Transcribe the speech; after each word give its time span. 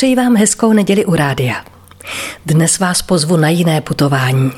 Přeji 0.00 0.16
vám 0.16 0.36
hezkou 0.36 0.72
neděli 0.72 1.04
u 1.04 1.14
rádia. 1.14 1.64
Dnes 2.46 2.78
vás 2.78 3.02
pozvu 3.02 3.36
na 3.36 3.48
jiné 3.48 3.80
putování. 3.80 4.52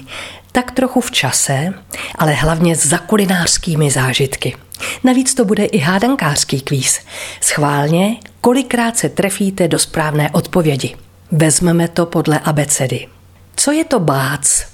Tak 0.53 0.71
trochu 0.71 1.01
v 1.01 1.11
čase, 1.11 1.75
ale 2.15 2.33
hlavně 2.33 2.77
za 2.77 2.99
kulinářskými 2.99 3.91
zážitky. 3.91 4.57
Navíc 5.05 5.35
to 5.35 5.45
bude 5.45 5.65
i 5.65 5.79
hádankářský 5.79 6.61
kvíz. 6.61 7.01
Schválně, 7.41 8.17
kolikrát 8.41 8.97
se 8.97 9.09
trefíte 9.09 9.69
do 9.69 9.79
správné 9.79 10.31
odpovědi. 10.31 10.97
Vezmeme 11.33 11.89
to 11.89 12.07
podle 12.07 12.39
abecedy. 12.39 13.07
Co 13.57 13.73
je 13.73 13.85
to 13.85 14.01
bác? 14.01 14.65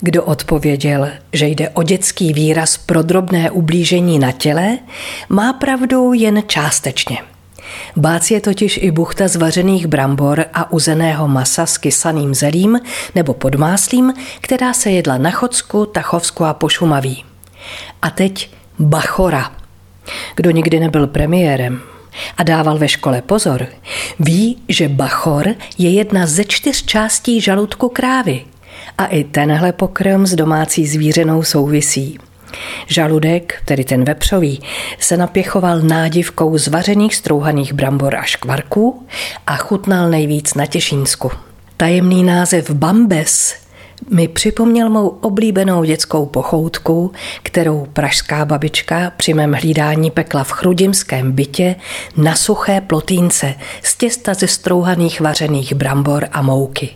Kdo 0.00 0.24
odpověděl, 0.24 1.08
že 1.32 1.46
jde 1.46 1.68
o 1.68 1.82
dětský 1.82 2.32
výraz 2.32 2.76
pro 2.76 3.02
drobné 3.02 3.50
ublížení 3.50 4.18
na 4.18 4.32
těle, 4.32 4.78
má 5.28 5.52
pravdu 5.52 6.12
jen 6.12 6.42
částečně. 6.46 7.18
Bác 7.96 8.30
je 8.30 8.40
totiž 8.40 8.78
i 8.82 8.90
buchta 8.90 9.28
z 9.28 9.36
vařených 9.36 9.86
brambor 9.86 10.44
a 10.54 10.72
uzeného 10.72 11.28
masa 11.28 11.66
s 11.66 11.78
kysaným 11.78 12.34
zelím 12.34 12.80
nebo 13.14 13.34
podmáslím, 13.34 14.12
která 14.40 14.72
se 14.72 14.90
jedla 14.90 15.18
na 15.18 15.30
Chodsku, 15.30 15.86
Tachovsku 15.86 16.44
a 16.44 16.54
Pošumaví. 16.54 17.24
A 18.02 18.10
teď 18.10 18.50
bachora. 18.78 19.52
Kdo 20.36 20.50
nikdy 20.50 20.80
nebyl 20.80 21.06
premiérem 21.06 21.80
a 22.36 22.42
dával 22.42 22.78
ve 22.78 22.88
škole 22.88 23.22
pozor, 23.22 23.66
ví, 24.20 24.58
že 24.68 24.88
bachor 24.88 25.54
je 25.78 25.90
jedna 25.90 26.26
ze 26.26 26.44
čtyř 26.44 26.84
částí 26.84 27.40
žaludku 27.40 27.88
krávy. 27.88 28.44
A 28.98 29.06
i 29.06 29.24
tenhle 29.24 29.72
pokrm 29.72 30.26
s 30.26 30.34
domácí 30.34 30.86
zvířenou 30.86 31.42
souvisí. 31.42 32.18
Žaludek, 32.86 33.62
tedy 33.64 33.84
ten 33.84 34.04
vepřový, 34.04 34.60
se 34.98 35.16
napěchoval 35.16 35.80
nádivkou 35.80 36.58
z 36.58 36.68
vařených 36.68 37.14
strouhaných 37.14 37.72
brambor 37.72 38.16
a 38.16 38.22
škvarků 38.22 39.06
a 39.46 39.56
chutnal 39.56 40.10
nejvíc 40.10 40.54
na 40.54 40.66
Těšínsku. 40.66 41.30
Tajemný 41.76 42.24
název 42.24 42.70
Bambes 42.70 43.54
mi 44.10 44.28
připomněl 44.28 44.90
mou 44.90 45.08
oblíbenou 45.08 45.84
dětskou 45.84 46.26
pochoutku, 46.26 47.12
kterou 47.42 47.86
pražská 47.92 48.44
babička 48.44 49.12
při 49.16 49.34
mém 49.34 49.52
hlídání 49.52 50.10
pekla 50.10 50.44
v 50.44 50.50
chrudimském 50.50 51.32
bytě 51.32 51.76
na 52.16 52.34
suché 52.34 52.80
plotínce 52.80 53.54
z 53.82 53.96
těsta 53.96 54.34
ze 54.34 54.48
strouhaných 54.48 55.20
vařených 55.20 55.74
brambor 55.74 56.28
a 56.32 56.42
mouky. 56.42 56.90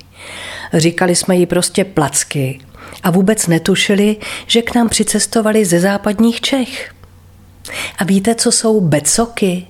Říkali 0.72 1.14
jsme 1.14 1.36
jí 1.36 1.46
prostě 1.46 1.84
placky 1.84 2.60
a 3.02 3.11
vůbec 3.11 3.47
netušili, 3.47 4.16
že 4.47 4.62
k 4.62 4.75
nám 4.75 4.88
přicestovali 4.88 5.64
ze 5.64 5.80
západních 5.80 6.41
Čech. 6.41 6.92
A 7.98 8.05
víte, 8.05 8.34
co 8.34 8.52
jsou 8.52 8.80
becoky? 8.80 9.66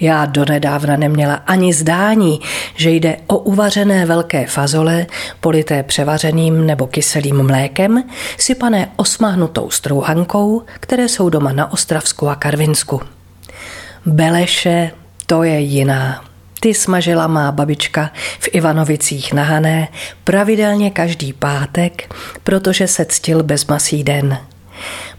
Já 0.00 0.26
donedávna 0.26 0.96
neměla 0.96 1.34
ani 1.34 1.72
zdání, 1.74 2.40
že 2.74 2.90
jde 2.90 3.16
o 3.26 3.38
uvařené 3.38 4.06
velké 4.06 4.46
fazole, 4.46 5.06
polité 5.40 5.82
převařeným 5.82 6.66
nebo 6.66 6.86
kyselým 6.86 7.46
mlékem, 7.46 8.04
sypané 8.38 8.92
osmahnutou 8.96 9.70
strouhankou, 9.70 10.62
které 10.80 11.08
jsou 11.08 11.28
doma 11.28 11.52
na 11.52 11.72
Ostravsku 11.72 12.28
a 12.28 12.34
Karvinsku. 12.34 13.00
Beleše, 14.06 14.90
to 15.26 15.42
je 15.42 15.60
jiná. 15.60 16.25
Ty 16.66 16.74
smažila 16.74 17.26
má 17.26 17.52
babička 17.52 18.10
v 18.38 18.48
Ivanovicích 18.52 19.32
na 19.32 19.42
Hané 19.42 19.88
pravidelně 20.24 20.90
každý 20.90 21.32
pátek, 21.32 22.14
protože 22.44 22.86
se 22.88 23.04
ctil 23.04 23.42
bezmasý 23.42 24.04
den. 24.04 24.38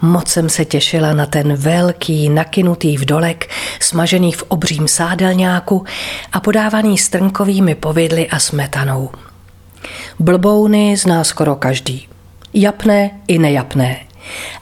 Moc 0.02 0.28
jsem 0.30 0.50
se 0.50 0.66
těšila 0.66 1.14
na 1.14 1.26
ten 1.26 1.56
velký, 1.56 2.30
nakynutý 2.30 2.98
vdolek, 2.98 3.50
smažený 3.80 4.32
v 4.32 4.44
obřím 4.48 4.88
sádelňáku 4.88 5.86
a 6.32 6.40
podávaný 6.40 6.98
strnkovými 6.98 7.76
povidly 7.76 8.30
a 8.30 8.40
smetanou. 8.40 9.10
Blbouny 10.20 10.98
zná 10.98 11.24
skoro 11.24 11.56
každý. 11.56 12.08
Japné 12.54 13.12
i 13.28 13.38
nejapné. 13.38 14.00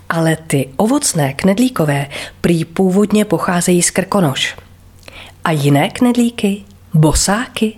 Ale 0.10 0.38
ty 0.48 0.70
ovocné 0.76 1.34
knedlíkové 1.34 2.08
prý 2.42 2.66
původně 2.66 3.26
pocházejí 3.26 3.82
z 3.82 3.92
Krkonoš. 3.92 4.56
A 5.44 5.52
jiné 5.52 5.90
knedlíky, 5.90 6.64
bosáky, 6.96 7.74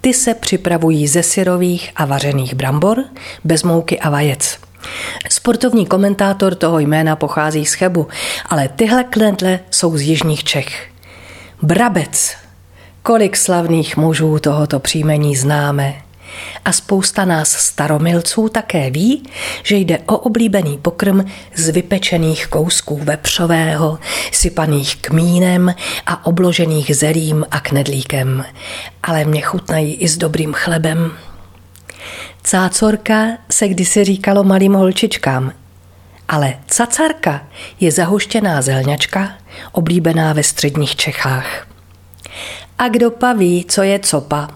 ty 0.00 0.14
se 0.14 0.34
připravují 0.34 1.08
ze 1.08 1.22
syrových 1.22 1.90
a 1.96 2.04
vařených 2.04 2.54
brambor, 2.54 3.04
bez 3.44 3.62
mouky 3.62 4.00
a 4.00 4.10
vajec. 4.10 4.58
Sportovní 5.30 5.86
komentátor 5.86 6.54
toho 6.54 6.78
jména 6.78 7.16
pochází 7.16 7.66
z 7.66 7.74
Chebu, 7.74 8.08
ale 8.46 8.68
tyhle 8.68 9.04
knedle 9.04 9.60
jsou 9.70 9.96
z 9.96 10.00
jižních 10.02 10.44
Čech. 10.44 10.88
Brabec. 11.62 12.36
Kolik 13.02 13.36
slavných 13.36 13.96
mužů 13.96 14.38
tohoto 14.38 14.80
příjmení 14.80 15.36
známe. 15.36 15.94
A 16.64 16.72
spousta 16.72 17.24
nás 17.24 17.50
staromilců 17.50 18.48
také 18.48 18.90
ví, 18.90 19.22
že 19.62 19.76
jde 19.76 19.98
o 20.06 20.18
oblíbený 20.18 20.78
pokrm 20.78 21.24
z 21.54 21.68
vypečených 21.68 22.46
kousků 22.46 22.96
vepřového, 22.96 23.98
sypaných 24.46 24.96
kmínem 24.96 25.74
a 26.06 26.26
obložených 26.26 26.96
zelím 26.96 27.44
a 27.50 27.60
knedlíkem. 27.60 28.44
Ale 29.02 29.24
mě 29.24 29.40
chutnají 29.40 29.94
i 29.94 30.08
s 30.08 30.16
dobrým 30.16 30.52
chlebem. 30.52 31.10
Cácorka 32.42 33.26
se 33.50 33.68
kdysi 33.68 34.04
říkalo 34.04 34.44
malým 34.44 34.74
holčičkám, 34.74 35.52
ale 36.28 36.54
cacarka 36.66 37.46
je 37.80 37.92
zahuštěná 37.92 38.62
zelňačka, 38.62 39.32
oblíbená 39.72 40.32
ve 40.32 40.42
středních 40.42 40.96
Čechách. 40.96 41.66
A 42.78 42.88
kdo 42.88 43.10
paví, 43.10 43.64
co 43.68 43.82
je 43.82 43.98
copa? 43.98 44.48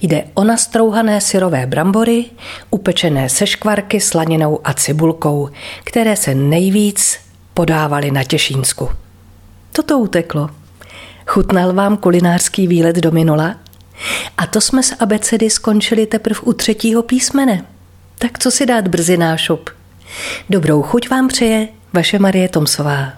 Jde 0.00 0.24
o 0.34 0.44
nastrouhané 0.44 1.20
syrové 1.20 1.66
brambory, 1.66 2.24
upečené 2.70 3.28
se 3.28 3.46
škvarky, 3.46 4.00
slaninou 4.00 4.60
a 4.64 4.74
cibulkou, 4.74 5.48
které 5.84 6.16
se 6.16 6.34
nejvíc 6.34 7.27
podávaly 7.58 8.10
na 8.10 8.24
Těšínsku. 8.24 8.88
Toto 9.72 9.98
uteklo. 9.98 10.50
Chutnal 11.26 11.72
vám 11.72 11.96
kulinářský 11.96 12.66
výlet 12.66 12.96
do 12.96 13.10
minula? 13.10 13.56
A 14.36 14.46
to 14.46 14.60
jsme 14.60 14.82
s 14.82 14.96
abecedy 15.00 15.50
skončili 15.50 16.06
teprve 16.06 16.40
u 16.40 16.52
třetího 16.52 17.02
písmene. 17.02 17.64
Tak 18.18 18.38
co 18.38 18.50
si 18.50 18.66
dát 18.66 18.88
brzy 18.88 19.16
nášup? 19.16 19.70
Dobrou 20.50 20.82
chuť 20.82 21.10
vám 21.10 21.28
přeje 21.28 21.68
vaše 21.92 22.18
Marie 22.18 22.48
Tomsová. 22.48 23.12